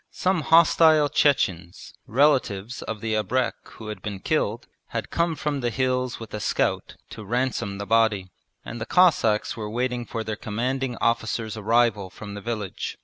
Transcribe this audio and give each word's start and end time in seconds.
Some 0.09 0.41
hostile 0.41 1.09
Chechens, 1.09 1.93
relatives 2.07 2.81
of 2.81 3.01
the 3.01 3.13
abrek 3.13 3.53
who 3.73 3.89
had 3.89 4.01
been 4.01 4.19
killed, 4.19 4.65
had 4.87 5.11
come 5.11 5.35
from 5.35 5.59
the 5.59 5.69
hills 5.69 6.19
with 6.19 6.33
a 6.33 6.39
scout 6.39 6.95
to 7.11 7.23
ransom 7.23 7.77
the 7.77 7.85
body; 7.85 8.31
and 8.65 8.81
the 8.81 8.87
Cossacks 8.87 9.55
were 9.55 9.69
waiting 9.69 10.07
for 10.07 10.23
their 10.23 10.35
Commanding 10.35 10.97
Officer's 10.97 11.55
arrival 11.55 12.09
from 12.09 12.33
the 12.33 12.41
village. 12.41 12.97